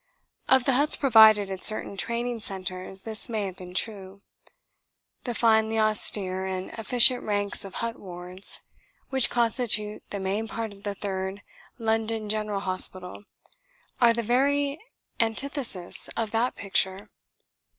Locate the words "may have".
3.29-3.55